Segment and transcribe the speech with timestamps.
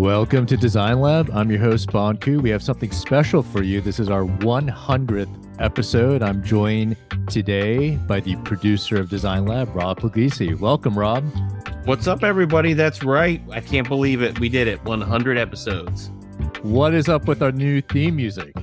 [0.00, 1.28] Welcome to Design Lab.
[1.30, 2.40] I'm your host, Bon Ku.
[2.40, 3.82] We have something special for you.
[3.82, 6.22] This is our 100th episode.
[6.22, 6.96] I'm joined
[7.28, 10.58] today by the producer of Design Lab, Rob Pugliese.
[10.58, 11.22] Welcome, Rob.
[11.84, 12.72] What's up, everybody?
[12.72, 13.42] That's right.
[13.50, 14.40] I can't believe it.
[14.40, 14.82] We did it.
[14.84, 16.10] 100 episodes.
[16.62, 18.56] What is up with our new theme music?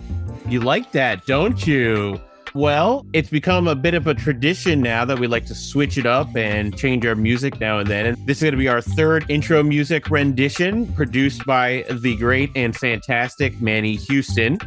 [0.49, 2.19] You like that, don't you?
[2.57, 6.07] Well, it's become a bit of a tradition now that we like to switch it
[6.07, 8.07] up and change our music now and then.
[8.07, 12.49] And this is going to be our third intro music rendition produced by the great
[12.55, 14.57] and fantastic Manny Houston.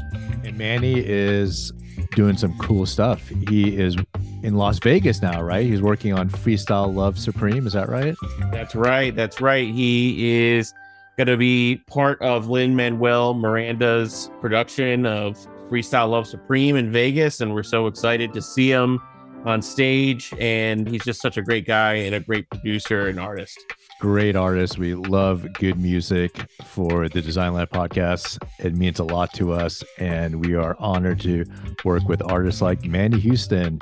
[0.44, 1.72] And Manny is
[2.12, 3.26] doing some cool stuff.
[3.48, 3.96] He is
[4.44, 5.66] in Las Vegas now, right?
[5.66, 7.66] He's working on Freestyle Love Supreme.
[7.66, 8.14] Is that right?
[8.52, 9.16] That's right.
[9.16, 9.66] That's right.
[9.66, 10.72] He is
[11.16, 17.40] going to be part of Lin Manuel Miranda's production of Freestyle Love Supreme in Vegas,
[17.40, 19.00] and we're so excited to see him
[19.44, 20.34] on stage.
[20.40, 23.56] And he's just such a great guy and a great producer and artist.
[24.00, 24.78] Great artist.
[24.78, 28.38] We love good music for the Design Lab podcast.
[28.58, 31.44] It means a lot to us, and we are honored to
[31.84, 33.78] work with artists like Mandy Houston.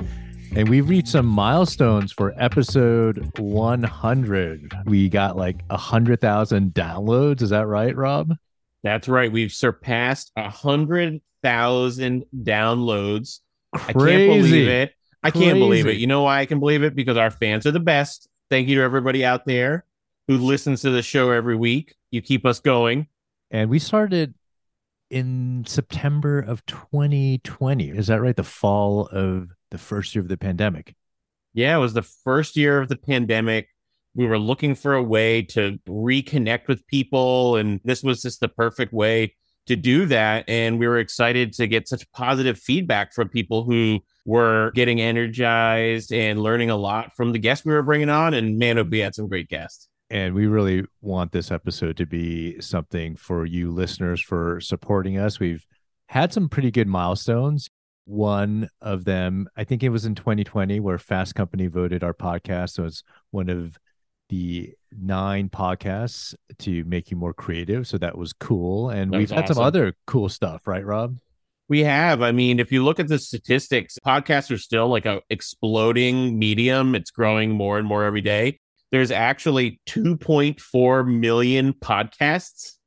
[0.54, 4.74] And we've reached some milestones for episode 100.
[4.84, 7.40] We got like 100,000 downloads.
[7.40, 8.34] Is that right, Rob?
[8.82, 9.30] That's right.
[9.30, 13.40] We've surpassed a hundred thousand downloads.
[13.74, 13.88] Crazy.
[13.88, 14.92] I can't believe it.
[15.22, 15.46] I Crazy.
[15.46, 15.96] can't believe it.
[15.96, 16.94] You know why I can believe it?
[16.94, 18.28] Because our fans are the best.
[18.50, 19.84] Thank you to everybody out there
[20.28, 21.94] who listens to the show every week.
[22.10, 23.08] You keep us going.
[23.50, 24.34] And we started
[25.10, 27.90] in September of 2020.
[27.90, 28.36] Is that right?
[28.36, 30.94] The fall of the first year of the pandemic.
[31.54, 33.68] Yeah, it was the first year of the pandemic.
[34.18, 38.48] We were looking for a way to reconnect with people, and this was just the
[38.48, 40.44] perfect way to do that.
[40.48, 46.12] And we were excited to get such positive feedback from people who were getting energized
[46.12, 48.34] and learning a lot from the guests we were bringing on.
[48.34, 49.88] And man, oh, we had some great guests.
[50.10, 55.38] And we really want this episode to be something for you listeners for supporting us.
[55.38, 55.64] We've
[56.08, 57.70] had some pretty good milestones.
[58.04, 62.84] One of them, I think it was in 2020, where Fast Company voted our podcast
[62.84, 63.78] as one of
[64.28, 67.86] the nine podcasts to make you more creative.
[67.86, 68.90] So that was cool.
[68.90, 71.18] And That we've had some other cool stuff, right, Rob?
[71.68, 72.22] We have.
[72.22, 76.94] I mean, if you look at the statistics, podcasts are still like a exploding medium.
[76.94, 78.60] It's growing more and more every day.
[78.90, 82.77] There's actually 2.4 million podcasts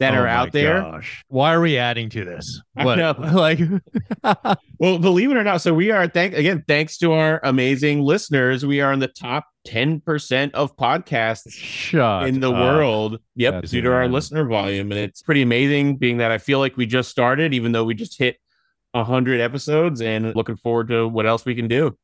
[0.00, 0.80] that Oh are out there.
[0.80, 1.24] Gosh.
[1.28, 2.60] Why are we adding to this?
[2.74, 2.96] What?
[2.96, 3.14] know.
[3.32, 3.60] Like,
[4.78, 8.66] Well, believe it or not, so we are thank again, thanks to our amazing listeners,
[8.66, 12.60] we are in the top 10% of podcasts shut in the up.
[12.60, 13.20] world.
[13.36, 14.92] Yep, That's due to our listener volume.
[14.92, 17.94] And it's pretty amazing being that I feel like we just started, even though we
[17.94, 18.36] just hit
[18.92, 21.96] 100 episodes and looking forward to what else we can do.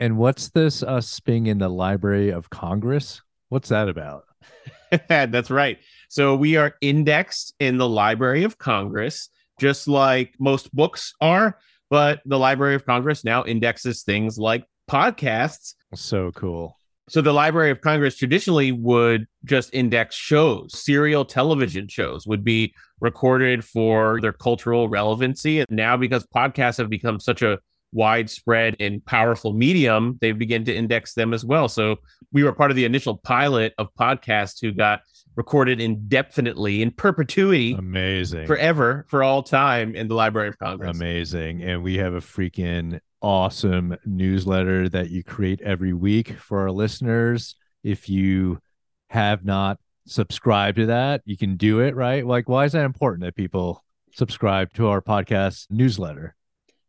[0.00, 3.22] And what's this us being in the Library of Congress?
[3.48, 4.24] What's that about?
[5.08, 5.78] That's right.
[6.14, 11.58] So we are indexed in the Library of Congress, just like most books are.
[11.90, 15.74] But the Library of Congress now indexes things like podcasts.
[15.96, 16.78] So cool.
[17.08, 22.72] So the Library of Congress traditionally would just index shows, serial television shows would be
[23.00, 25.58] recorded for their cultural relevancy.
[25.58, 27.58] And now, because podcasts have become such a
[27.90, 31.68] widespread and powerful medium, they begin to index them as well.
[31.68, 31.96] So
[32.30, 35.00] we were part of the initial pilot of podcasts who got
[35.36, 38.46] recorded indefinitely in perpetuity Amazing.
[38.46, 40.96] forever for all time in the Library of Congress.
[40.96, 41.62] Amazing.
[41.62, 47.56] And we have a freaking awesome newsletter that you create every week for our listeners.
[47.82, 48.58] If you
[49.10, 52.26] have not subscribed to that, you can do it, right?
[52.26, 56.36] Like, why is that important that people subscribe to our podcast newsletter?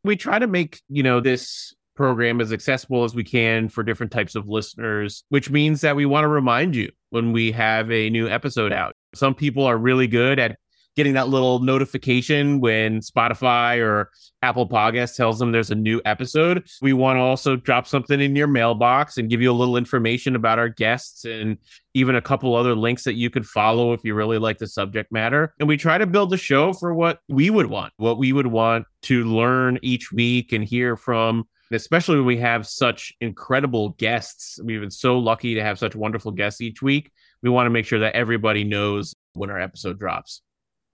[0.06, 4.12] we try to make you know this program as accessible as we can for different
[4.12, 8.10] types of listeners which means that we want to remind you when we have a
[8.10, 8.94] new episode out.
[9.14, 10.58] Some people are really good at
[10.96, 14.10] getting that little notification when spotify or
[14.42, 18.36] apple podcast tells them there's a new episode we want to also drop something in
[18.36, 21.58] your mailbox and give you a little information about our guests and
[21.96, 25.12] even a couple other links that you could follow if you really like the subject
[25.12, 25.54] matter.
[25.60, 28.48] And we try to build the show for what we would want, what we would
[28.48, 34.60] want to learn each week and hear from, especially when we have such incredible guests.
[34.62, 37.12] We've been so lucky to have such wonderful guests each week.
[37.42, 40.42] We want to make sure that everybody knows when our episode drops.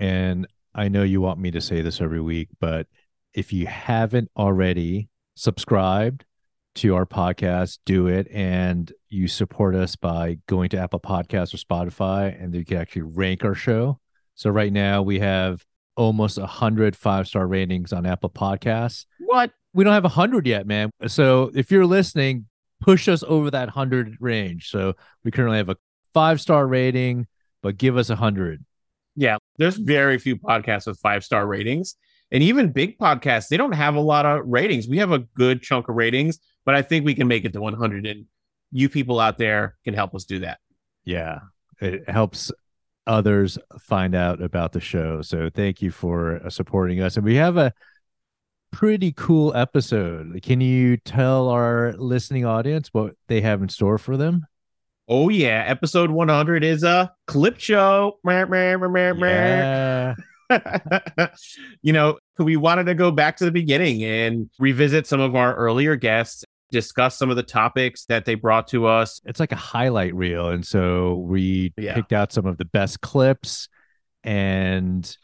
[0.01, 2.87] And I know you want me to say this every week, but
[3.35, 6.25] if you haven't already subscribed
[6.75, 8.27] to our podcast, do it.
[8.31, 13.03] And you support us by going to Apple Podcasts or Spotify, and you can actually
[13.03, 13.99] rank our show.
[14.33, 15.63] So right now we have
[15.95, 19.05] almost a hundred five star ratings on Apple Podcasts.
[19.19, 19.51] What?
[19.73, 20.89] We don't have a hundred yet, man.
[21.05, 22.47] So if you're listening,
[22.79, 24.71] push us over that hundred range.
[24.71, 25.77] So we currently have a
[26.11, 27.27] five star rating,
[27.61, 28.65] but give us a hundred.
[29.57, 31.95] There's very few podcasts with five star ratings.
[32.31, 34.87] And even big podcasts, they don't have a lot of ratings.
[34.87, 37.61] We have a good chunk of ratings, but I think we can make it to
[37.61, 38.05] 100.
[38.05, 38.25] And
[38.71, 40.59] you people out there can help us do that.
[41.03, 41.39] Yeah.
[41.81, 42.51] It helps
[43.05, 45.21] others find out about the show.
[45.21, 47.17] So thank you for supporting us.
[47.17, 47.73] And we have a
[48.71, 50.39] pretty cool episode.
[50.41, 54.45] Can you tell our listening audience what they have in store for them?
[55.07, 58.19] Oh yeah, episode 100 is a clip show.
[59.29, 60.15] Yeah.
[61.81, 65.55] you know, we wanted to go back to the beginning and revisit some of our
[65.55, 69.21] earlier guests, discuss some of the topics that they brought to us.
[69.25, 70.49] It's like a highlight reel.
[70.49, 71.93] And so we yeah.
[71.93, 73.67] picked out some of the best clips
[74.23, 75.17] and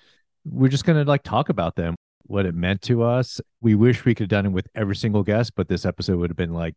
[0.46, 3.42] we're just going to like talk about them, what it meant to us.
[3.62, 6.30] We wish we could have done it with every single guest, but this episode would
[6.30, 6.76] have been like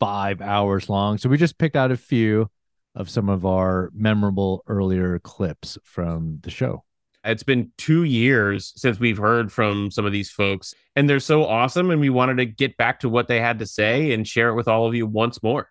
[0.00, 1.18] five hours long.
[1.18, 2.48] So we just picked out a few
[2.94, 6.84] of some of our memorable earlier clips from the show.
[7.24, 11.46] It's been two years since we've heard from some of these folks, and they're so
[11.46, 11.90] awesome.
[11.90, 14.54] And we wanted to get back to what they had to say and share it
[14.54, 15.70] with all of you once more.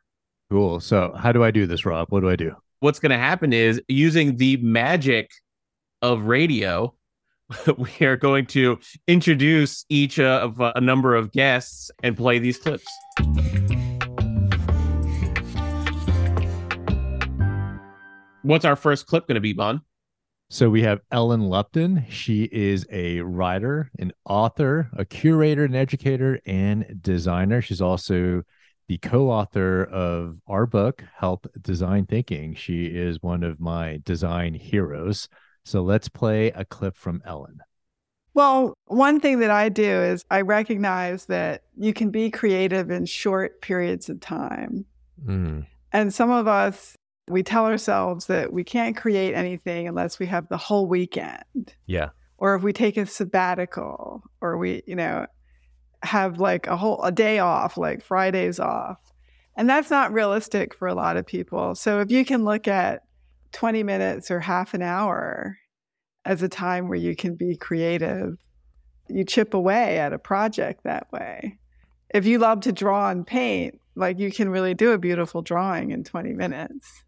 [0.50, 0.80] Cool.
[0.80, 2.08] So, how do I do this, Rob?
[2.10, 2.56] What do I do?
[2.80, 5.30] What's going to happen is using the magic
[6.02, 6.94] of radio,
[7.78, 12.40] we are going to introduce each uh, of uh, a number of guests and play
[12.40, 12.88] these clips.
[18.44, 19.82] What's our first clip going to be, Bon?
[20.50, 22.06] So we have Ellen Lupton.
[22.10, 27.62] She is a writer, an author, a curator, an educator, and designer.
[27.62, 28.44] She's also
[28.90, 32.54] the co-author of our book, Health Design Thinking.
[32.54, 35.30] She is one of my design heroes.
[35.64, 37.60] So let's play a clip from Ellen.
[38.34, 43.06] Well, one thing that I do is I recognize that you can be creative in
[43.06, 44.86] short periods of time.
[45.26, 45.66] Mm.
[45.94, 46.96] And some of us
[47.28, 51.74] we tell ourselves that we can't create anything unless we have the whole weekend.
[51.86, 52.10] Yeah.
[52.38, 55.26] Or if we take a sabbatical or we, you know,
[56.04, 58.98] have like a whole a day off, like Fridays off.
[59.56, 61.76] And that's not realistic for a lot of people.
[61.76, 63.04] So if you can look at
[63.54, 65.58] 20 minutes or half an hour
[66.26, 68.38] as a time where you can be creative,
[69.08, 71.60] you chip away at a project that way.
[72.10, 75.92] If you love to draw and paint, like you can really do a beautiful drawing
[75.92, 77.04] in 20 minutes.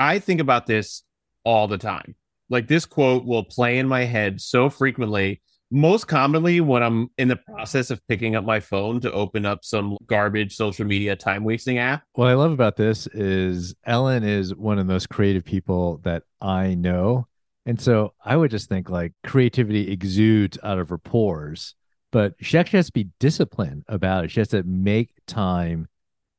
[0.00, 1.02] I think about this
[1.44, 2.14] all the time.
[2.48, 7.28] Like this quote will play in my head so frequently, most commonly when I'm in
[7.28, 11.44] the process of picking up my phone to open up some garbage social media time
[11.44, 12.02] wasting app.
[12.14, 16.22] What I love about this is Ellen is one of the most creative people that
[16.40, 17.28] I know.
[17.66, 21.74] And so I would just think like creativity exudes out of her pores,
[22.10, 24.30] but she actually has to be disciplined about it.
[24.30, 25.88] She has to make time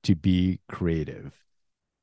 [0.03, 1.35] to be creative.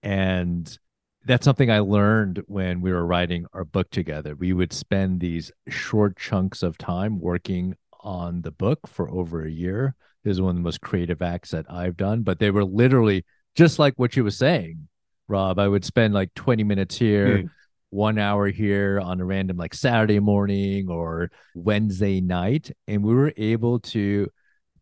[0.04, 0.78] And
[1.24, 4.34] that's something I learned when we were writing our book together.
[4.34, 9.50] We would spend these short chunks of time working on the book for over a
[9.50, 9.94] year.
[10.24, 13.24] This is one of the most creative acts that I've done, but they were literally
[13.54, 14.88] just like what you were saying,
[15.26, 15.58] Rob.
[15.58, 17.50] I would spend like 20 minutes here, mm.
[17.90, 22.70] one hour here on a random like Saturday morning or Wednesday night.
[22.86, 24.28] And we were able to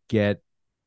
[0.09, 0.43] get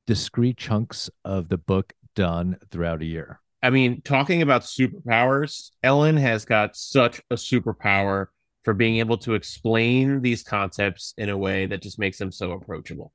[0.08, 3.42] discrete chunks of the book done throughout a year.
[3.62, 8.28] I mean, talking about superpowers, Ellen has got such a superpower
[8.64, 12.52] for being able to explain these concepts in a way that just makes them so
[12.52, 13.12] approachable.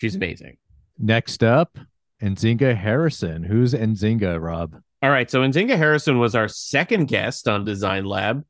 [0.00, 0.56] She's amazing.
[0.98, 1.78] Next up,
[2.22, 3.42] Nzinga Harrison.
[3.42, 4.76] Who's Nzinga, Rob?
[5.02, 5.30] All right.
[5.30, 8.44] So Nzinga Harrison was our second guest on Design Lab,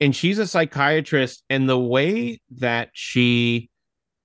[0.00, 1.44] and she's a psychiatrist.
[1.48, 3.70] And the way that she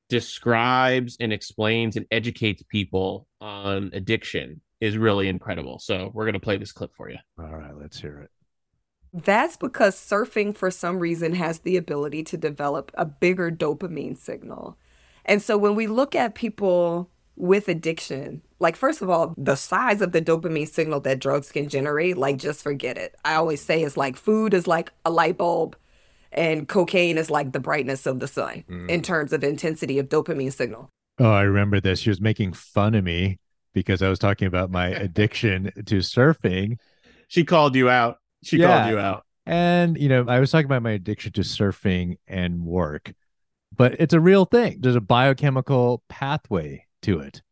[0.09, 5.79] describes and explains and educates people on addiction is really incredible.
[5.79, 7.17] So we're going to play this clip for you.
[7.39, 8.29] All right, let's hear it.
[9.13, 14.77] That's because surfing, for some reason, has the ability to develop a bigger dopamine signal.
[15.25, 20.01] And so when we look at people with addiction, like, first of all, the size
[20.01, 23.15] of the dopamine signal that drugs can generate, like, just forget it.
[23.23, 25.75] I always say it's like food is like a light bulb
[26.31, 28.89] and cocaine is like the brightness of the sun mm.
[28.89, 30.89] in terms of intensity of dopamine signal.
[31.19, 31.99] Oh, I remember this.
[31.99, 33.39] She was making fun of me
[33.77, 36.79] because I was talking about my addiction to surfing.
[37.27, 38.17] She called you out.
[38.43, 38.67] She yeah.
[38.67, 39.23] called you out.
[39.45, 43.13] And, you know, I was talking about my addiction to surfing and work,
[43.75, 44.79] but it's a real thing.
[44.79, 47.43] There's a biochemical pathway to it.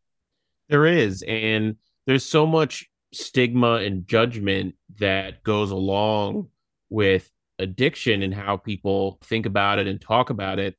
[0.68, 1.22] There is.
[1.22, 6.48] And there's so much stigma and judgment that goes along
[6.90, 7.30] with
[7.60, 10.74] addiction and how people think about it and talk about it.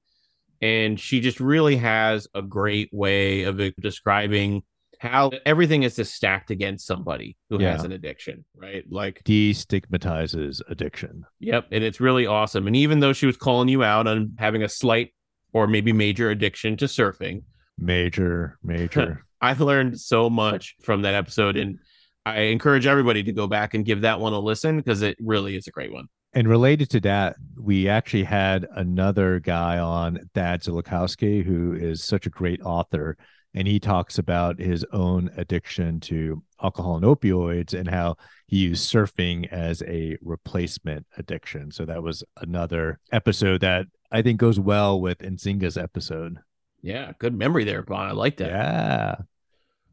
[0.62, 4.64] And she just really has a great way of describing
[5.00, 7.72] how everything is just stacked against somebody who Yeah.
[7.74, 8.84] has an addiction, right?
[8.90, 11.24] Like, Destigmatizes addiction.
[11.40, 11.68] yep.
[11.72, 12.68] And it's really awesome.
[12.68, 15.14] And even though she was calling you out on having a slight
[15.54, 17.44] or maybe major addiction to surfing,
[17.80, 19.24] Major, major.
[19.42, 21.58] I've learned so much from that episode.
[21.58, 21.78] And
[22.26, 25.56] I encourage everybody to go back and give that one a listen because it really
[25.56, 26.08] is a great one.
[26.34, 32.26] And related to that, we actually had another guy on, Thad Zilakowski, who is such
[32.26, 33.16] a great author.
[33.58, 38.94] And he talks about his own addiction to alcohol and opioids and how he used
[38.94, 41.72] surfing as a replacement addiction.
[41.72, 46.38] So that was another episode that I think goes well with Nzinga's episode.
[46.84, 47.14] Yeah.
[47.18, 48.08] Good memory there, Bon.
[48.08, 48.50] I like that.
[48.52, 49.16] Yeah.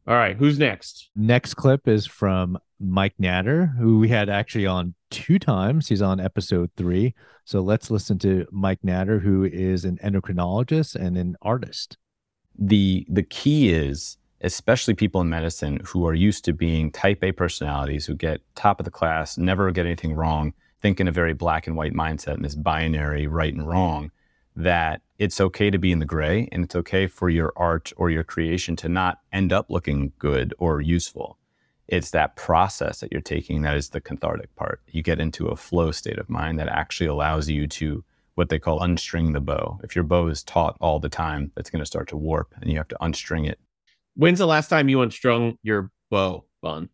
[0.06, 0.37] All right.
[0.37, 1.09] Who's next?
[1.16, 5.88] Next clip is from Mike Natter, who we had actually on two times.
[5.88, 7.14] He's on episode three.
[7.47, 11.97] So let's listen to Mike Natter, who is an endocrinologist and an artist.
[12.59, 17.33] The the key is especially people in medicine who are used to being type A
[17.33, 21.33] personalities who get top of the class, never get anything wrong, think in a very
[21.33, 24.11] black and white mindset in this binary right and wrong,
[24.55, 28.11] that it's okay to be in the gray and it's okay for your art or
[28.11, 31.39] your creation to not end up looking good or useful.
[31.89, 34.83] It's that process that you're taking that is the cathartic part.
[34.89, 38.59] You get into a flow state of mind that actually allows you to what they
[38.59, 39.79] call unstring the bow.
[39.83, 42.71] If your bow is taut all the time, it's going to start to warp and
[42.71, 43.59] you have to unstring it.
[44.17, 46.88] When's the last time you unstrung your bow, Bon?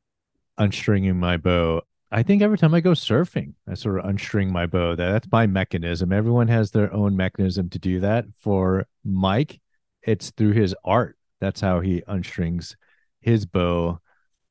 [0.58, 1.82] Unstringing my bow.
[2.12, 4.96] I think every time I go surfing, I sort of unstring my bow.
[4.96, 6.12] That's my mechanism.
[6.12, 8.24] Everyone has their own mechanism to do that.
[8.40, 9.60] For Mike,
[10.02, 11.16] it's through his art.
[11.40, 12.76] That's how he unstrings
[13.20, 14.00] his bow.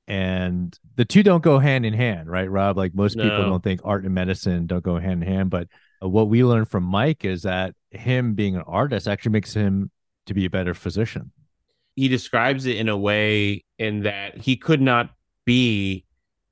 [0.07, 2.77] And the two don't go hand in hand, right, Rob?
[2.77, 5.49] Like most people don't think art and medicine don't go hand in hand.
[5.49, 5.67] But
[6.01, 9.91] what we learned from Mike is that him being an artist actually makes him
[10.25, 11.31] to be a better physician.
[11.95, 15.09] He describes it in a way in that he could not
[15.45, 16.05] be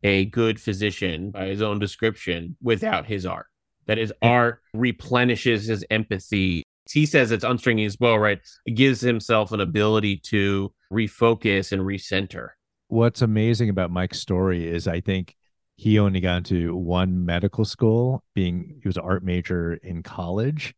[0.03, 3.47] a good physician by his own description without his art.
[3.85, 6.63] That his art replenishes his empathy.
[6.91, 8.39] He says it's unstringing his bow, right?
[8.65, 12.49] It gives himself an ability to refocus and recenter.
[12.89, 15.35] what's amazing about Mike's story is I think
[15.77, 20.73] he only got into one medical school, being he was an art major in college,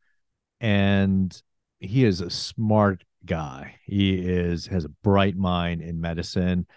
[0.60, 1.42] and
[1.80, 3.76] he is a smart guy.
[3.86, 6.68] He is has a bright mind in medicine,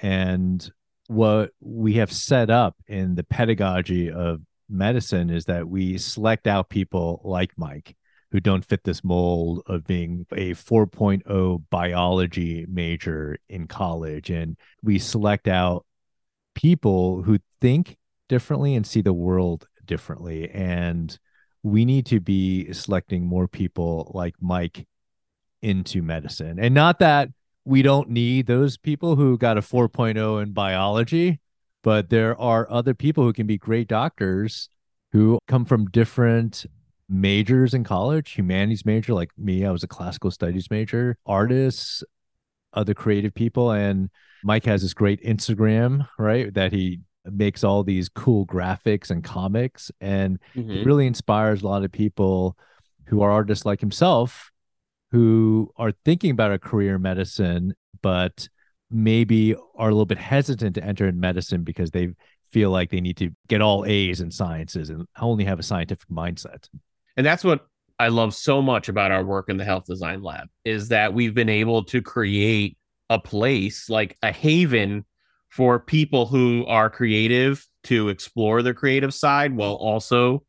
[0.00, 0.68] and
[1.08, 6.70] what we have set up in the pedagogy of medicine is that we select out
[6.70, 7.96] people like Mike
[8.30, 14.98] who don't fit this mold of being a 4.0 biology major in college and we
[14.98, 15.86] select out
[16.54, 17.96] people who think
[18.28, 20.50] differently and see the world differently.
[20.50, 21.16] And
[21.62, 24.86] we need to be selecting more people like Mike
[25.62, 26.58] into medicine.
[26.58, 27.30] And not that
[27.64, 31.40] we don't need those people who got a 4.0 in biology
[31.84, 34.68] but there are other people who can be great doctors
[35.12, 36.66] who come from different
[37.08, 42.02] majors in college humanities major like me i was a classical studies major artists
[42.74, 43.70] other creative people.
[43.70, 44.10] And
[44.44, 47.00] mike has this great instagram right that he
[47.32, 50.84] makes all these cool graphics and comics and it mm-hmm.
[50.84, 52.56] really inspires a lot of people
[53.06, 54.50] who are artists like himself
[55.10, 58.48] who are thinking about a career in medicine but
[58.90, 62.08] maybe are a little bit hesitant to enter in medicine because they
[62.50, 66.08] feel like they need to get all A's in sciences and only have a scientific
[66.08, 66.68] mindset.
[67.16, 67.66] And that's what
[67.98, 71.34] I love so much about our work in the health design lab is that we've
[71.34, 72.76] been able to create
[73.10, 75.04] a place like a haven
[75.48, 80.44] for people who are creative to explore their creative side while also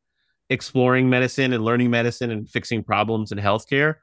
[0.49, 3.95] exploring medicine and learning medicine and fixing problems in healthcare.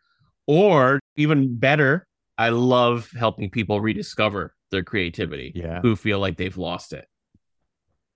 [0.47, 2.07] Or even better,
[2.39, 5.81] I love helping people rediscover their creativity Yeah.
[5.81, 7.07] who feel like they've lost it.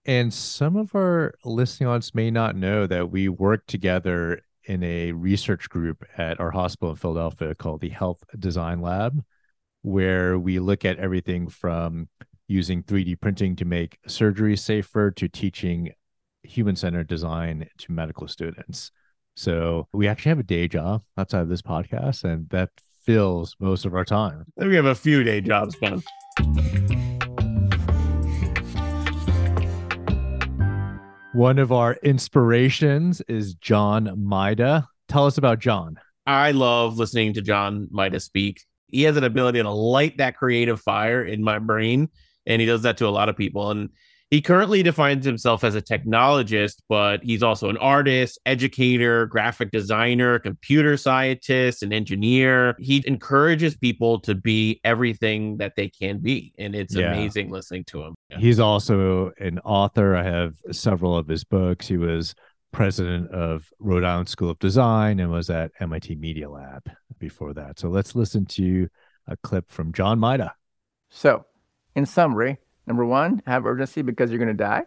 [0.07, 5.13] And some of our listening audience may not know that we work together in a
[5.13, 9.23] research group at our hospital in Philadelphia called the Health Design Lab,
[9.83, 12.09] where we look at everything from
[12.50, 15.92] using 3D printing to make surgery safer to teaching
[16.42, 18.90] human centered design to medical students.
[19.37, 22.71] So we actually have a day job outside of this podcast, and that
[23.02, 24.47] fills most of our time.
[24.57, 26.02] We have a few day jobs, fun.
[31.33, 34.87] One of our inspirations is John Maeda.
[35.07, 36.00] Tell us about John.
[36.26, 38.64] I love listening to John Maeda's speak.
[38.88, 42.09] He has an ability to light that creative fire in my brain,
[42.47, 43.70] and he does that to a lot of people.
[43.70, 43.90] And
[44.30, 50.38] He currently defines himself as a technologist, but he's also an artist, educator, graphic designer,
[50.38, 52.76] computer scientist, an engineer.
[52.78, 56.52] He encourages people to be everything that they can be.
[56.59, 57.12] And it's Yeah.
[57.12, 58.14] amazing listening to him.
[58.38, 60.14] He's also an author.
[60.14, 61.88] I have several of his books.
[61.88, 62.32] He was
[62.73, 67.80] president of Rhode Island School of Design and was at MIT Media Lab before that.
[67.80, 68.88] So let's listen to
[69.26, 70.52] a clip from John Maeda.
[71.09, 71.47] So,
[71.94, 74.85] in summary, number one, have urgency because you're going to die.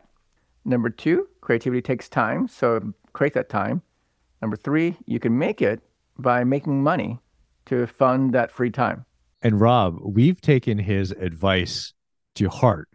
[0.65, 3.81] Number two, creativity takes time, so create that time.
[4.41, 5.81] Number three, you can make it
[6.17, 7.19] by making money
[7.65, 9.05] to fund that free time.
[9.41, 11.93] And Rob, we've taken his advice
[12.35, 12.87] to heart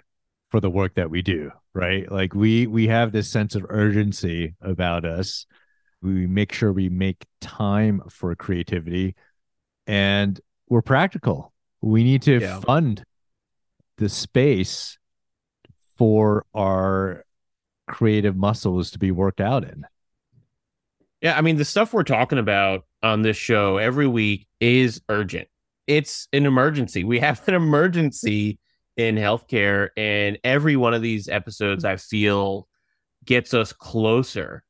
[0.48, 2.10] for the work that we do, right?
[2.10, 5.46] Like we we have this sense of urgency about us.
[6.00, 9.14] We make sure we make time for creativity
[9.86, 11.52] and we're practical.
[11.82, 12.60] We need to Yeah.
[12.60, 13.04] fund
[13.98, 14.98] the space
[15.96, 17.24] for our
[17.86, 19.84] creative muscles to be worked out in.
[21.20, 25.48] Yeah, I mean, the stuff we're talking about on this show every week is urgent.
[25.86, 27.02] It's an emergency.
[27.02, 28.58] We have an emergency
[28.96, 32.68] in healthcare, and every one of these episodes, I feel,
[33.24, 34.62] gets us closer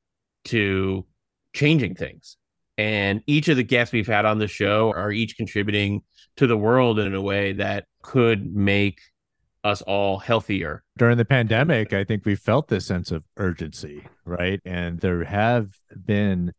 [0.47, 1.05] to
[1.53, 2.37] changing things.
[2.79, 6.03] And each of the guests we've had on the show are each contributing
[6.37, 9.01] to the world in a way that could make
[9.69, 10.83] us all healthier.
[10.97, 14.61] during the pandemic, I think we felt this sense of urgency, right?
[14.65, 15.69] And there have
[16.05, 16.53] been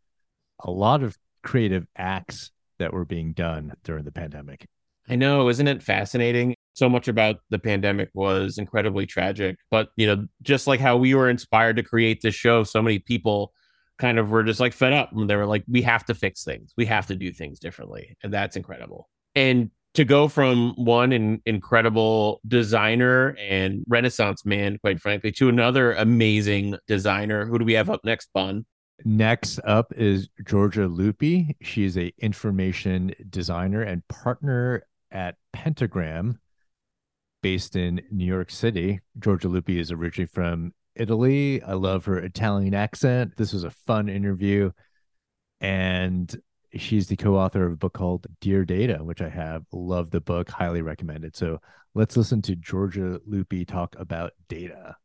[0.64, 4.68] a lot of creative acts that were being done during the pandemic.
[5.10, 6.56] I know, isn't it fascinating?
[6.74, 11.16] So much about the pandemic was incredibly tragic, but you know, just like how we
[11.16, 13.54] were inspired to create this show, so many people
[13.98, 16.44] kind of were just like fed up and they were like, we have to fix
[16.44, 16.74] things.
[16.78, 18.16] We have to do things differently.
[18.24, 19.10] And that's incredible.
[19.36, 25.94] And to go from one in, incredible designer and renaissance man, quite frankly, to another
[25.94, 27.46] amazing designer.
[27.46, 28.66] Who do we have up next, Bun?
[29.06, 31.56] Next up is Giorgia Lupi.
[31.62, 36.40] She's a information designer and partner at Pentagram
[37.42, 39.00] based in New York City.
[39.18, 41.64] Giorgia Lupi is originally from Italy.
[41.64, 43.38] I love her Italian accent.
[43.38, 44.72] This was a fun interview.
[45.62, 46.34] And
[46.76, 49.64] she's the co-author of a book called Dear Data, which I have.
[49.72, 51.36] Love the book, highly recommended.
[51.36, 51.60] So
[51.96, 54.96] let's listen to Giorgia Lupi talk about data.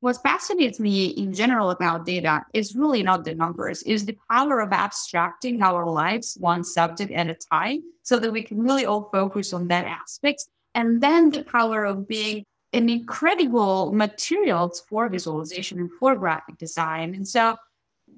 [0.00, 4.60] what fascinates me in general about data is really not the numbers, is the power
[4.60, 9.08] of abstracting our lives one subject at a time so that we can really all
[9.12, 10.46] focus on that aspect.
[10.74, 17.14] And then the power of being an incredible materials for visualization and for graphic design.
[17.14, 17.56] And so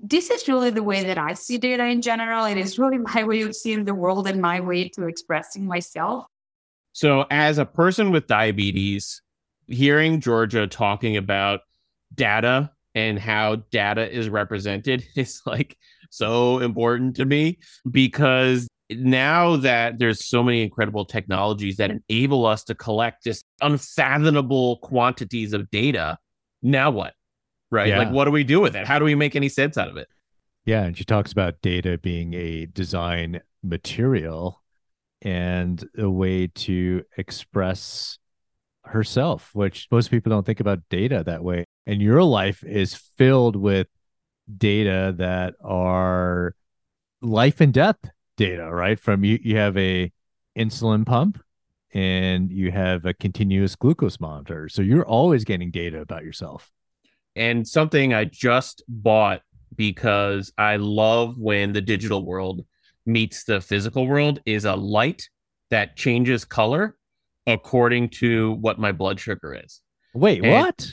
[0.03, 2.47] this is really the way that I see data in general.
[2.47, 6.27] It is really my way of seeing the world and my way to expressing myself.
[6.93, 9.23] So, as a person with diabetes,
[9.67, 11.61] hearing Giorgia talking about
[12.15, 15.77] data and how data is represented is like
[16.11, 17.59] so important to me
[17.91, 24.79] because now that there's so many incredible technologies that enable us to collect just unfathomable
[24.79, 26.19] quantities of data,
[26.63, 27.15] now what?
[27.71, 27.89] Right?
[27.89, 27.99] Yeah.
[27.99, 28.87] Like, what do we do with it?
[28.87, 30.09] How do we make any sense out of it?
[30.65, 34.63] Yeah, and she talks about data being a design material
[35.23, 38.19] and a way to express
[38.85, 41.65] herself, which most people don't think about data that way.
[41.87, 43.87] And your life is filled with
[44.57, 46.55] data that are
[47.23, 47.99] life and death
[48.37, 48.99] data, right?
[48.99, 50.13] From you you have a
[50.57, 51.43] insulin pump
[51.93, 54.69] and you have a continuous glucose monitor.
[54.69, 56.71] So you're always getting data about yourself.
[57.37, 59.43] And something I just bought
[59.77, 62.65] because I love when the digital world
[63.07, 65.29] meets the physical world is a light
[65.71, 66.97] that changes color
[67.47, 69.81] according to what my blood sugar is.
[70.15, 70.91] Wait, And- what?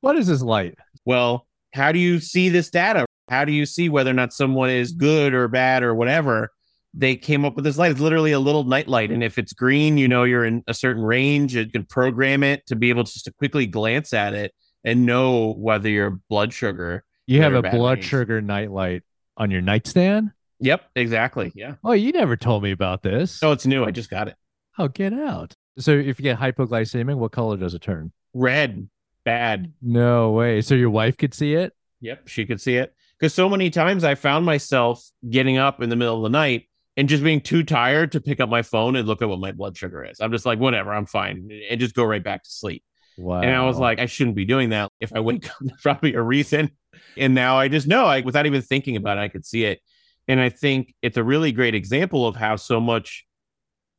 [0.00, 0.76] What is this light?
[1.04, 3.04] Well, how do you see this data?
[3.28, 6.50] How do you see whether or not someone is good or bad or whatever?
[6.94, 7.90] They came up with this light.
[7.90, 9.10] It's literally a little night light.
[9.10, 11.54] And if it's green, you know you're in a certain range.
[11.54, 15.06] You can program it to be able to just to quickly glance at it and
[15.06, 17.04] know whether your blood sugar.
[17.26, 18.06] You have a blood range.
[18.06, 19.02] sugar nightlight
[19.36, 20.32] on your nightstand?
[20.60, 21.52] Yep, exactly.
[21.54, 21.74] Yeah.
[21.84, 23.42] Oh, you never told me about this.
[23.42, 23.84] Oh, it's new.
[23.84, 24.36] I just got it.
[24.78, 25.54] Oh, get out.
[25.78, 28.12] So if you get hypoglycemic, what color does it turn?
[28.34, 28.88] Red,
[29.24, 29.72] bad.
[29.82, 30.60] No way.
[30.60, 31.72] So your wife could see it?
[32.00, 32.94] Yep, she could see it.
[33.18, 36.68] Because so many times I found myself getting up in the middle of the night
[36.96, 39.52] and just being too tired to pick up my phone and look at what my
[39.52, 40.20] blood sugar is.
[40.20, 42.82] I'm just like, whatever, I'm fine, and just go right back to sleep.
[43.18, 43.40] Wow.
[43.40, 44.90] And I was like, I shouldn't be doing that.
[45.00, 46.70] If I wake up, there's probably a reason.
[47.16, 49.80] And now I just know, I, without even thinking about it, I could see it.
[50.28, 53.24] And I think it's a really great example of how so much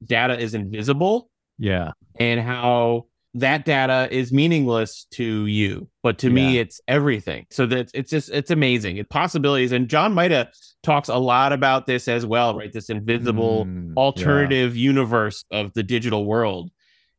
[0.04, 1.92] data is invisible yeah.
[2.20, 7.46] and how that data is meaningless to you, but to me, it's everything.
[7.52, 8.98] So that it's just it's amazing.
[8.98, 10.48] It possibilities, and John Maeda
[10.82, 12.74] talks a lot about this as well, right?
[12.74, 16.72] This invisible Mm, alternative universe of the digital world,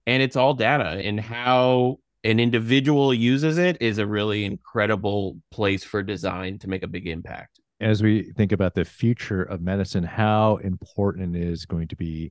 [0.06, 1.00] and it's all data.
[1.04, 4.52] And how an individual uses it is a really mm-hmm.
[4.52, 7.60] incredible place for design to make a big impact.
[7.80, 12.30] as we think about the future of medicine, how important it is going to be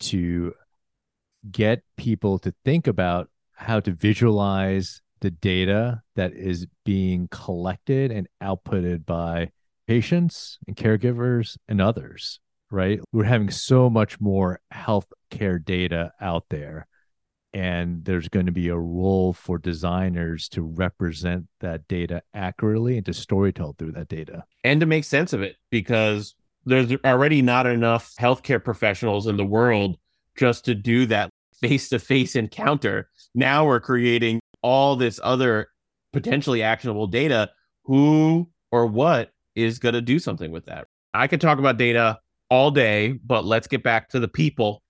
[0.00, 0.54] to
[1.50, 8.26] get people to think about how to visualize the data that is being collected and
[8.42, 9.50] outputted by
[9.86, 12.40] patients and caregivers and others,
[12.72, 13.00] right?
[13.12, 16.88] We're having so much more healthcare data out there.
[17.54, 23.04] And there's going to be a role for designers to represent that data accurately and
[23.04, 24.44] to storytell through that data.
[24.64, 29.44] and to make sense of it because there's already not enough healthcare professionals in the
[29.44, 29.98] world
[30.34, 31.28] just to do that
[31.60, 33.10] face to face encounter.
[33.34, 35.68] Now we're creating all this other
[36.12, 37.50] potentially actionable data.
[37.84, 40.86] Who or what is going to do something with that?
[41.12, 42.18] I could talk about data
[42.52, 44.82] all day, but let's get back to the people.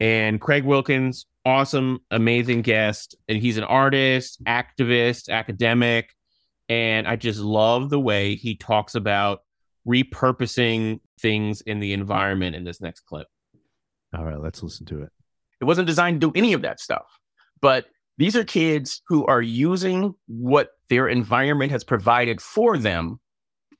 [0.00, 3.16] And Craig Wilkins, awesome, amazing guest.
[3.26, 6.14] And he's an artist, activist, academic.
[6.68, 9.40] And I just love the way he talks about
[9.88, 13.28] repurposing things in the environment in this next clip.
[14.14, 15.08] All right, let's listen to it.
[15.62, 17.06] It wasn't designed to do any of that stuff.
[17.62, 17.86] But
[18.18, 23.20] these are kids who are using what their environment has provided for them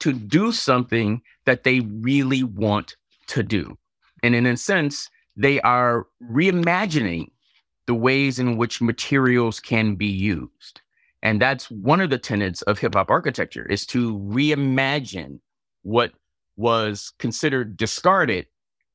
[0.00, 2.96] to do something that they really want
[3.28, 3.76] to do.
[4.22, 7.26] And in a sense, they are reimagining
[7.86, 10.80] the ways in which materials can be used.
[11.22, 15.40] And that's one of the tenets of hip hop architecture is to reimagine
[15.82, 16.12] what
[16.56, 18.46] was considered discarded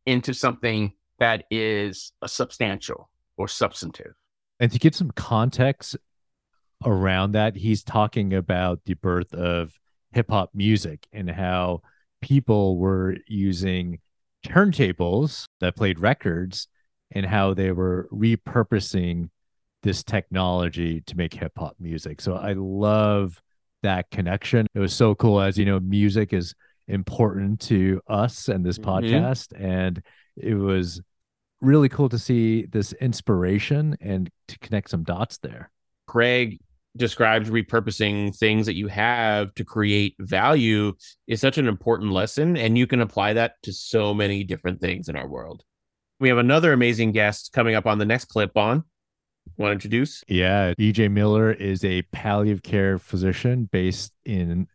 [0.05, 4.13] into something that is a substantial or substantive.
[4.59, 5.95] And to give some context
[6.85, 9.73] around that, he's talking about the birth of
[10.11, 11.81] hip hop music and how
[12.21, 13.99] people were using
[14.43, 16.67] turntables that played records
[17.11, 19.29] and how they were repurposing
[19.83, 22.21] this technology to make hip hop music.
[22.21, 23.41] So I love
[23.83, 24.67] that connection.
[24.75, 26.53] It was so cool as you know music is
[26.87, 28.83] important to us and this Mhm.
[28.85, 30.01] podcast and
[30.35, 31.01] it was
[31.61, 35.71] really cool to see this inspiration and to connect some dots there.
[36.07, 36.59] Craig
[36.97, 40.93] describes repurposing things that you have to create value
[41.27, 45.07] is such an important lesson, and you can apply that to so many different things
[45.07, 45.63] in our world.
[46.19, 48.55] We have another amazing guest coming up on the next clip.
[48.57, 48.83] On,
[49.57, 50.23] want to introduce?
[50.27, 54.67] Yeah, BJ Miller is a palliative care physician based in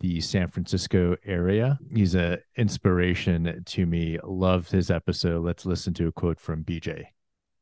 [0.00, 1.78] the San Francisco area.
[1.94, 4.18] He's a inspiration to me.
[4.22, 5.44] Loved his episode.
[5.44, 7.06] Let's listen to a quote from BJ.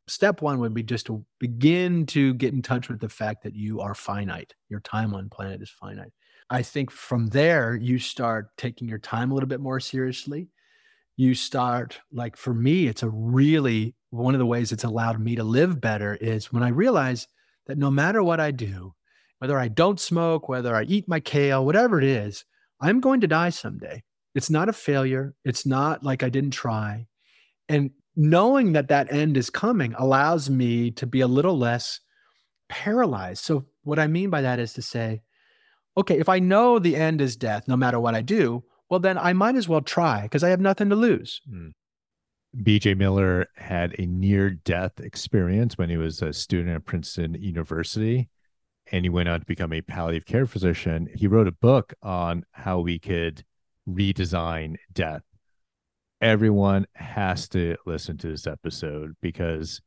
[0.08, 3.54] Step one would be just to begin to get in touch with the fact that
[3.54, 4.54] you are finite.
[4.68, 6.12] Your time on planet is finite.
[6.50, 10.48] I think from there, you start taking your time a little bit more seriously.
[11.16, 15.36] You start, like for me, it's a really one of the ways it's allowed me
[15.36, 17.26] to live better is when I realize
[17.66, 18.94] that no matter what I do,
[19.38, 22.44] whether I don't smoke, whether I eat my kale, whatever it is,
[22.80, 24.02] I'm going to die someday.
[24.34, 25.34] It's not a failure.
[25.44, 27.06] It's not like I didn't try.
[27.68, 32.00] And knowing that that end is coming allows me to be a little less
[32.68, 33.44] paralyzed.
[33.44, 35.22] So, what I mean by that is to say,
[35.96, 39.18] okay, if I know the end is death, no matter what I do, well, then
[39.18, 41.40] I might as well try because I have nothing to lose.
[41.48, 41.68] Hmm.
[42.56, 48.28] BJ Miller had a near death experience when he was a student at Princeton University
[48.90, 51.08] and he went on to become a palliative care physician.
[51.14, 53.44] He wrote a book on how we could
[53.88, 55.22] redesign death.
[56.22, 59.80] Everyone has to listen to this episode because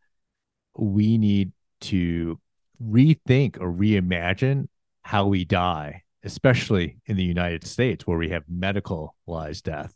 [0.78, 2.38] we need to
[2.84, 4.68] rethink or reimagine
[5.02, 9.94] how we die, especially in the United States where we have medicalized death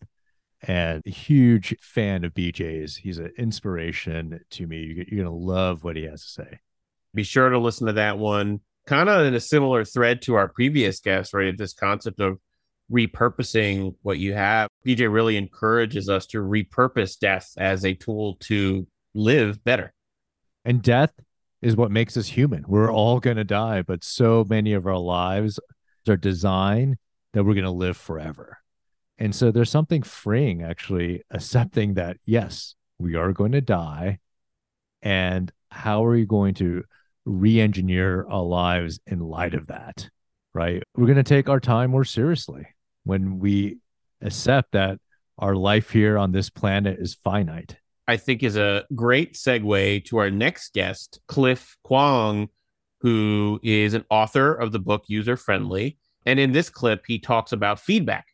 [0.62, 2.95] and a huge fan of BJ's.
[2.95, 4.78] He's an inspiration to me.
[4.95, 6.60] You're, going to love what he has to say.
[7.13, 8.62] Be sure to listen to that one.
[8.88, 11.58] Kind of in a similar thread to our previous guest, right?
[11.58, 12.39] This concept of
[12.91, 14.69] repurposing what you have.
[14.86, 19.93] BJ really encourages us to repurpose death as a tool to live better.
[20.65, 21.13] And death
[21.62, 22.65] is what makes us human.
[22.67, 25.60] We're all going to die, but so many of our lives
[26.08, 26.97] are designed
[27.34, 28.58] that we're going to live forever.
[29.17, 34.19] And so there's something freeing actually accepting that, yes, we are going to die.
[35.02, 36.84] And how are we going to
[37.25, 40.10] re engineer our lives in light of that?
[40.54, 40.82] Right.
[40.95, 42.65] We're going to take our time more seriously
[43.03, 43.79] when we
[44.21, 44.99] accept that
[45.38, 47.77] our life here on this planet is finite.
[48.07, 52.49] I think is a great segue to our next guest, Cliff Kuang,
[53.01, 55.97] who is an author of the book User Friendly.
[56.25, 58.25] And in this clip, he talks about feedback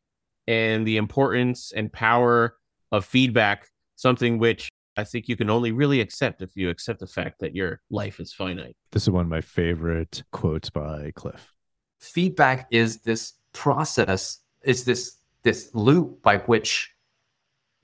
[0.48, 2.56] and the importance and power
[2.92, 7.08] of feedback, something which I think you can only really accept if you accept the
[7.08, 8.78] fact that your life is finite.
[8.92, 11.52] This is one of my favorite quotes by Cliff.
[12.00, 16.92] Feedback is this process, is this this loop by which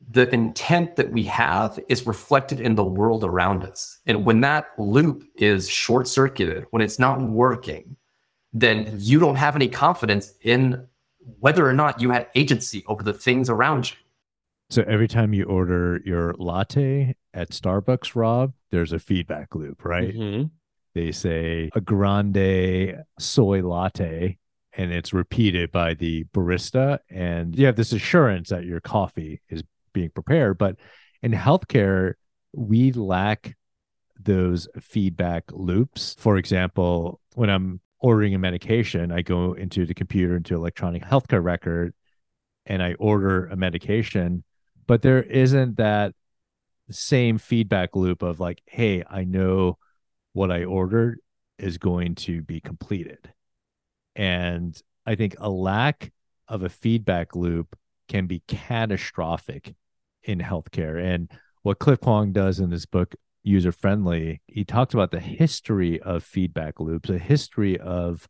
[0.09, 3.99] the intent that we have is reflected in the world around us.
[4.07, 7.95] And when that loop is short circuited, when it's not working,
[8.51, 10.87] then you don't have any confidence in
[11.39, 13.97] whether or not you had agency over the things around you.
[14.71, 20.15] So every time you order your latte at Starbucks, Rob, there's a feedback loop, right?
[20.15, 20.47] Mm-hmm.
[20.93, 24.37] They say a grande soy latte
[24.73, 29.63] and it's repeated by the barista and you have this assurance that your coffee is
[29.93, 30.75] being prepared but
[31.21, 32.13] in healthcare
[32.53, 33.55] we lack
[34.23, 36.15] those feedback loops.
[36.19, 41.43] For example when i'm ordering a medication i go into the computer into electronic healthcare
[41.43, 41.93] record
[42.65, 44.43] and i order a medication
[44.87, 46.13] but there isn't that
[46.89, 49.77] same feedback loop of like hey i know
[50.33, 51.19] what i ordered
[51.57, 53.31] is going to be completed
[54.15, 56.11] and i think a lack
[56.47, 57.77] of a feedback loop
[58.11, 59.73] can be catastrophic
[60.23, 61.01] in healthcare.
[61.01, 61.31] And
[61.63, 66.23] what Cliff Kuang does in this book, User Friendly, he talks about the history of
[66.23, 68.27] feedback loops, a history of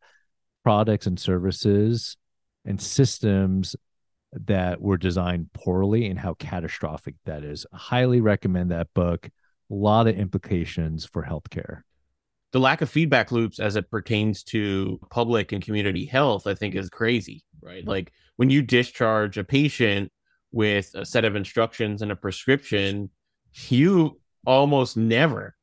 [0.64, 2.16] products and services
[2.64, 3.76] and systems
[4.34, 7.66] that were designed poorly and how catastrophic that is.
[7.74, 9.28] highly recommend that book.
[9.70, 11.82] A lot of implications for healthcare.
[12.52, 16.76] The lack of feedback loops as it pertains to public and community health, I think,
[16.76, 17.86] is crazy, right?
[17.86, 20.12] Like when you discharge a patient
[20.52, 23.10] with a set of instructions and a prescription,
[23.70, 25.56] you almost never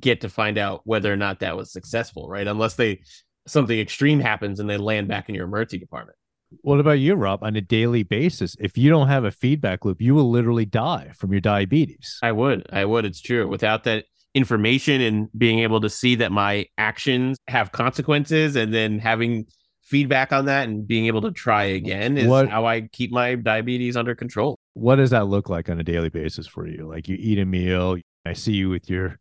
[0.00, 2.46] get to find out whether or not that was successful, right?
[2.46, 3.02] Unless they
[3.46, 6.16] something extreme happens and they land back in your emergency department.
[6.62, 7.42] What about you, Rob?
[7.42, 11.10] On a daily basis, if you don't have a feedback loop, you will literally die
[11.14, 12.18] from your diabetes.
[12.22, 12.66] I would.
[12.72, 13.04] I would.
[13.04, 13.48] It's true.
[13.48, 18.98] Without that information and being able to see that my actions have consequences and then
[18.98, 19.46] having
[19.82, 23.34] feedback on that and being able to try again is what, how I keep my
[23.36, 24.56] diabetes under control.
[24.72, 26.88] What does that look like on a daily basis for you?
[26.88, 29.18] Like you eat a meal, I see you with your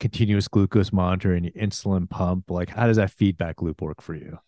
[0.00, 2.50] continuous glucose monitor and your insulin pump.
[2.50, 4.38] Like how does that feedback loop work for you?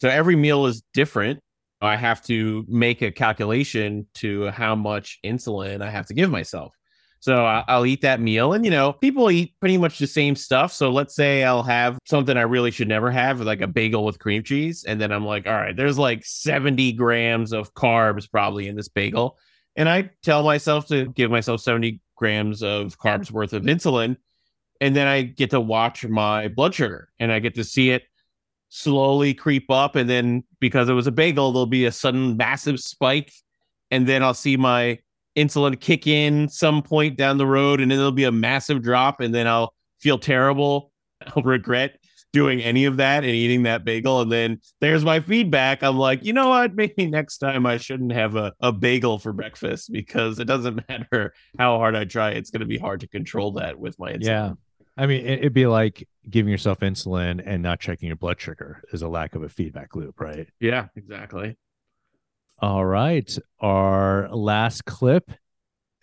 [0.00, 1.40] So every meal is different.
[1.80, 6.74] I have to make a calculation to how much insulin I have to give myself.
[7.20, 8.52] So I'll eat that meal.
[8.52, 10.72] And, you know, people eat pretty much the same stuff.
[10.72, 14.20] So let's say I'll have something I really should never have, like a bagel with
[14.20, 14.84] cream cheese.
[14.84, 18.88] And then I'm like, all right, there's like 70 grams of carbs probably in this
[18.88, 19.36] bagel.
[19.74, 24.16] And I tell myself to give myself 70 grams of carbs worth of insulin.
[24.80, 28.04] And then I get to watch my blood sugar and I get to see it
[28.68, 29.96] slowly creep up.
[29.96, 33.32] And then because it was a bagel, there'll be a sudden massive spike.
[33.90, 34.98] And then I'll see my
[35.38, 39.20] insulin kick in some point down the road and then there'll be a massive drop
[39.20, 40.92] and then I'll feel terrible.
[41.36, 41.98] I'll regret
[42.32, 44.20] doing any of that and eating that bagel.
[44.20, 45.82] And then there's my feedback.
[45.82, 46.74] I'm like, you know what?
[46.76, 51.34] Maybe next time I shouldn't have a, a bagel for breakfast because it doesn't matter
[51.58, 52.30] how hard I try.
[52.30, 54.24] It's going to be hard to control that with my insulin.
[54.24, 54.52] Yeah.
[54.96, 59.02] I mean, it'd be like giving yourself insulin and not checking your blood sugar is
[59.02, 60.48] a lack of a feedback loop, right?
[60.60, 61.56] Yeah, exactly.
[62.60, 63.38] All right.
[63.60, 65.30] Our last clip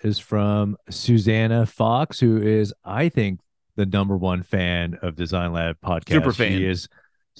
[0.01, 3.41] is from Susannah Fox, who is, I think,
[3.75, 6.13] the number one fan of Design Lab podcast.
[6.13, 6.51] Super fan.
[6.53, 6.87] She is,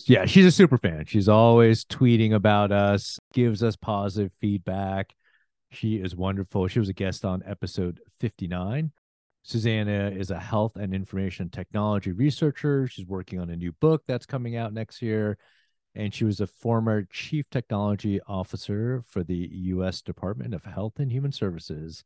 [0.06, 1.06] yeah, she's a super fan.
[1.06, 5.16] She's always tweeting about us, gives us positive feedback.
[5.72, 6.68] She is wonderful.
[6.68, 8.92] She was a guest on episode 59.
[9.44, 12.86] Susannah is a health and information technology researcher.
[12.88, 15.38] She's working on a new book that's coming out next year
[15.96, 20.02] and she was a former chief technology officer for the U.S.
[20.02, 22.04] Department of Health and Human Services.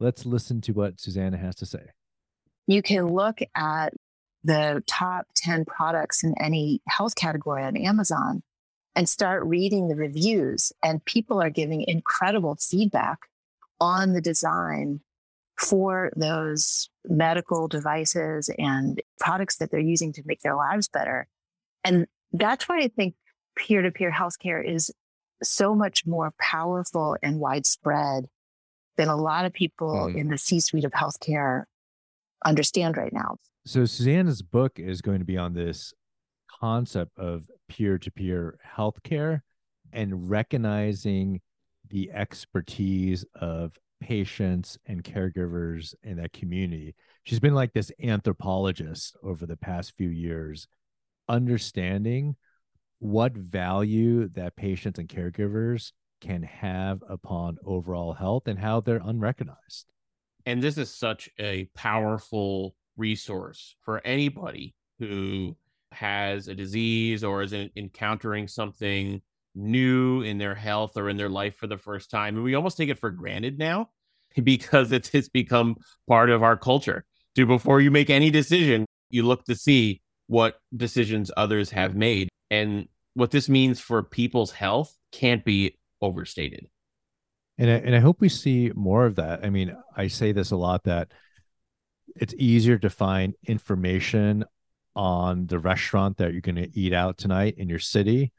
[0.00, 1.90] Let's listen to what Susannah has to say.
[2.66, 3.92] You can look at
[4.44, 8.42] the top 10 products in any health category on Amazon
[8.94, 13.18] and start reading the reviews, and people are giving incredible feedback
[13.80, 15.00] on the design
[15.58, 21.26] for those medical devices and products that they're using to make their lives better.
[21.84, 23.14] And that's why I think
[23.58, 24.90] peer to peer healthcare is
[25.42, 28.26] so much more powerful and widespread
[28.96, 30.16] than a lot of people mm.
[30.16, 31.64] in the C suite of healthcare
[32.44, 33.36] understand right now.
[33.66, 35.92] So, Susannah's book is going to be on this
[36.60, 39.40] concept of peer to peer healthcare
[39.92, 41.40] and recognizing
[41.88, 46.94] the expertise of patients and caregivers in that community.
[47.24, 50.66] She's been like this anthropologist over the past few years,
[51.28, 52.36] understanding
[52.98, 59.86] what value that patients and caregivers can have upon overall health and how they're unrecognized.
[60.46, 65.56] And this is such a powerful resource for anybody who
[65.92, 69.22] has a disease or is encountering something
[69.54, 72.34] new in their health or in their life for the first time.
[72.34, 73.90] And we almost take it for granted now
[74.42, 75.76] because it's, it's become
[76.08, 77.04] part of our culture.
[77.36, 82.28] To before you make any decision, you look to see what decisions others have made.
[82.50, 86.66] And what this means for people's health can't be overstated.
[87.58, 89.44] And I, and I hope we see more of that.
[89.44, 91.10] I mean, I say this a lot that
[92.14, 94.44] it's easier to find information
[94.94, 98.32] on the restaurant that you're going to eat out tonight in your city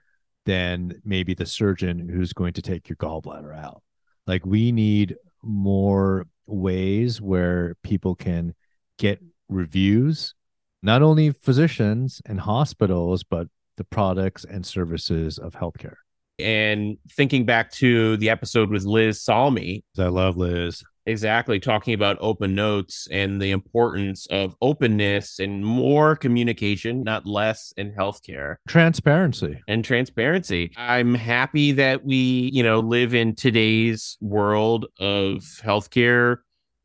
[0.45, 3.81] than maybe the surgeon who's going to take your gallbladder out.
[4.25, 8.53] Like we need more ways where people can
[8.97, 10.33] get reviews,
[10.81, 13.47] not only physicians and hospitals, but
[13.79, 15.95] the products and services of healthcare.
[16.37, 20.83] And thinking back to the episode with Liz Salmi, I love Liz.
[21.05, 27.73] Exactly, talking about open notes and the importance of openness and more communication, not less
[27.77, 28.57] in healthcare.
[28.67, 29.59] Transparency.
[29.67, 30.71] And transparency.
[30.77, 36.37] I'm happy that we, you know, live in today's world of healthcare.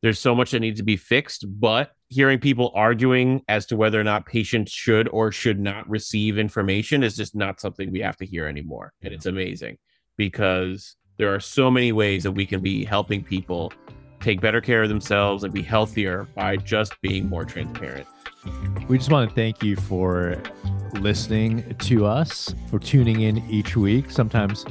[0.02, 4.00] There's so much that needs to be fixed, but hearing people arguing as to whether
[4.00, 8.16] or not patients should or should not receive information is just not something we have
[8.16, 8.92] to hear anymore.
[9.02, 9.78] And it's amazing
[10.16, 13.72] because there are so many ways that we can be helping people
[14.20, 18.06] take better care of themselves and be healthier by just being more transparent.
[18.86, 20.40] We just want to thank you for
[20.92, 24.08] listening to us, for tuning in each week.
[24.12, 24.64] Sometimes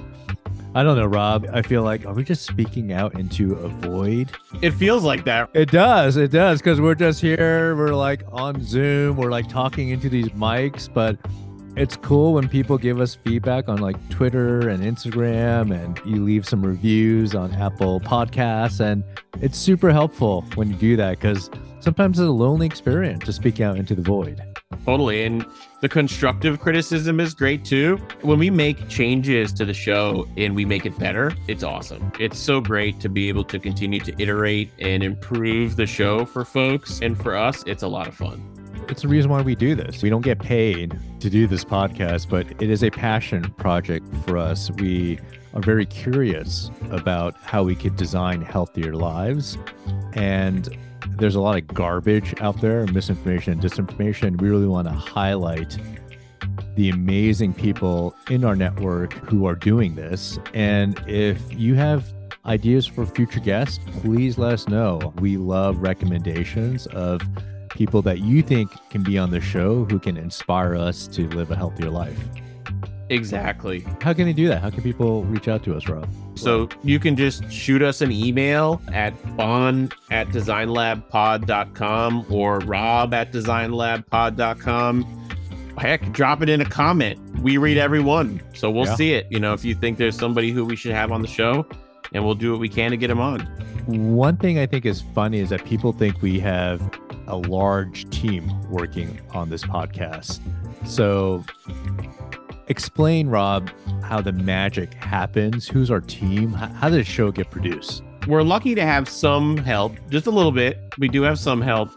[0.75, 1.47] I don't know, Rob.
[1.53, 4.31] I feel like are we just speaking out into a void?
[4.63, 5.51] It feels like that.
[5.53, 6.17] It does.
[6.17, 7.75] It does because we're just here.
[7.75, 9.17] We're like on Zoom.
[9.17, 11.17] We're like talking into these mics, but
[11.75, 16.47] it's cool when people give us feedback on like Twitter and Instagram and you leave
[16.47, 18.79] some reviews on Apple Podcasts.
[18.79, 19.03] And
[19.41, 23.59] it's super helpful when you do that because sometimes it's a lonely experience to speak
[23.62, 24.41] out into the void.
[24.86, 25.23] Totally.
[25.23, 25.45] And
[25.84, 27.98] the constructive criticism is great too.
[28.22, 32.10] When we make changes to the show and we make it better, it's awesome.
[32.22, 36.46] It's so great to be able to continue to iterate and improve the show for
[36.46, 37.02] folks.
[37.02, 38.50] And for us, it's a lot of fun.
[38.88, 40.02] It's the reason why we do this.
[40.02, 44.38] We don't get paid to do this podcast, but it is a passion project for
[44.38, 44.72] us.
[44.72, 45.19] We
[45.54, 49.58] are very curious about how we could design healthier lives.
[50.13, 50.69] And
[51.17, 54.39] there's a lot of garbage out there, misinformation disinformation.
[54.41, 55.77] We really want to highlight
[56.75, 60.39] the amazing people in our network who are doing this.
[60.53, 62.05] And if you have
[62.45, 65.13] ideas for future guests, please let us know.
[65.19, 67.21] We love recommendations of
[67.69, 71.51] people that you think can be on the show who can inspire us to live
[71.51, 72.19] a healthier life.
[73.09, 73.85] Exactly.
[74.01, 74.61] How can they do that?
[74.61, 76.07] How can people reach out to us, Rob?
[76.35, 83.31] So you can just shoot us an email at bon at designlabpod.com or rob at
[83.31, 85.19] designlabpod.com.
[85.77, 87.19] Heck, drop it in a comment.
[87.39, 88.41] We read every one.
[88.53, 88.95] So we'll yeah.
[88.95, 89.27] see it.
[89.29, 91.65] You know, if you think there's somebody who we should have on the show,
[92.13, 93.41] and we'll do what we can to get them on.
[93.87, 96.81] One thing I think is funny is that people think we have
[97.27, 100.39] a large team working on this podcast.
[100.85, 101.43] So
[102.67, 103.69] explain, Rob,
[104.04, 105.67] how the magic happens.
[105.67, 106.54] Who's our team?
[106.54, 108.04] How did the show get produced?
[108.28, 110.80] We're lucky to have some help, just a little bit.
[110.97, 111.89] We do have some help,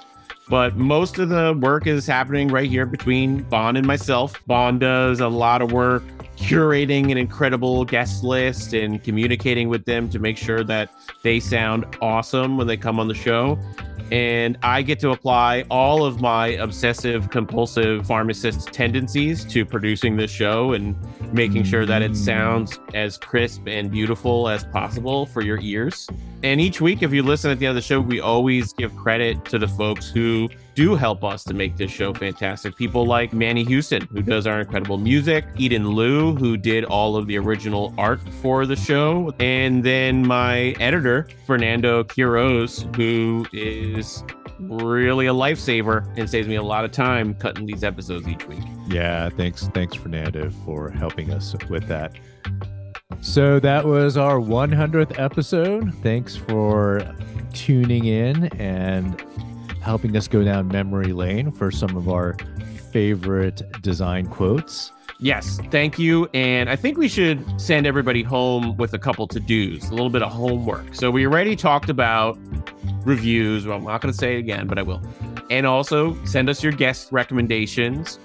[0.48, 4.42] but most of the work is happening right here between Bon and myself.
[4.46, 6.02] Bon does a lot of work
[6.36, 10.90] curating an incredible guest list and communicating with them to make sure that
[11.22, 13.58] they sound awesome when they come on the show
[14.12, 20.30] and I get to apply all of my obsessive compulsive pharmacist tendencies to producing this
[20.30, 20.96] show and
[21.32, 26.08] making sure that it sounds as crisp and beautiful as possible for your ears.
[26.46, 28.94] And each week, if you listen at the end of the show, we always give
[28.94, 32.76] credit to the folks who do help us to make this show fantastic.
[32.76, 37.26] People like Manny Houston, who does our incredible music, Eden Liu, who did all of
[37.26, 44.22] the original art for the show, and then my editor, Fernando Quiroz, who is
[44.60, 48.62] really a lifesaver and saves me a lot of time cutting these episodes each week.
[48.86, 52.12] Yeah, thanks, thanks Fernando for helping us with that.
[53.20, 55.92] So that was our 100th episode.
[56.02, 57.02] Thanks for
[57.52, 59.22] tuning in and
[59.80, 62.36] helping us go down memory lane for some of our
[62.92, 64.92] favorite design quotes.
[65.18, 66.28] Yes, thank you.
[66.34, 70.10] And I think we should send everybody home with a couple to dos, a little
[70.10, 70.94] bit of homework.
[70.94, 72.38] So we already talked about
[73.04, 73.66] reviews.
[73.66, 75.02] Well, I'm not going to say it again, but I will.
[75.50, 78.18] And also send us your guest recommendations.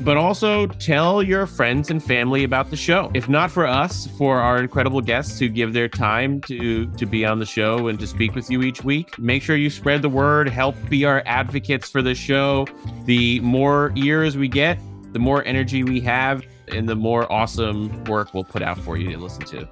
[0.00, 3.10] But also tell your friends and family about the show.
[3.14, 7.24] If not for us, for our incredible guests who give their time to to be
[7.24, 10.08] on the show and to speak with you each week, make sure you spread the
[10.08, 10.48] word.
[10.48, 12.66] Help be our advocates for the show.
[13.06, 14.78] The more ears we get,
[15.12, 19.10] the more energy we have, and the more awesome work we'll put out for you
[19.10, 19.68] to listen to.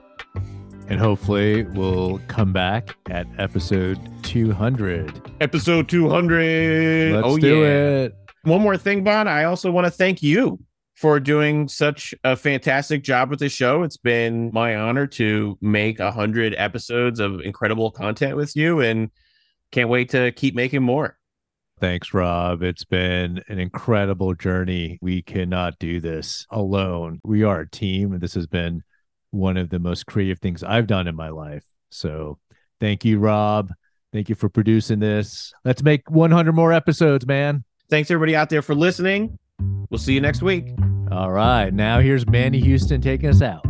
[0.89, 5.33] And hopefully we'll come back at episode 200.
[5.41, 7.13] Episode 200.
[7.13, 7.67] Let's oh, do yeah.
[7.67, 8.26] it.
[8.47, 9.27] One more thing, Bon.
[9.27, 10.61] I also want to thank you
[10.95, 13.83] for doing such a fantastic job with the show.
[13.83, 19.11] It's been my honor to make a hundred episodes of incredible content with you, and
[19.73, 21.19] can't wait to keep making more.
[21.81, 22.63] Thanks, Rob.
[22.63, 25.01] It's been an incredible journey.
[25.03, 27.19] We cannot do this alone.
[27.25, 28.85] We are a team, and this has been
[29.33, 31.65] one of the most creative things I've done in my life.
[31.91, 32.39] So
[32.79, 33.73] thank you, Rob.
[34.13, 35.53] Thank you for producing this.
[35.65, 37.65] Let's make 100 more episodes, man.
[37.89, 39.39] Thanks, everybody out there, for listening.
[39.91, 40.67] We'll see you next week.
[41.11, 41.73] All right.
[41.73, 43.65] Now here's Manny Houston taking us out.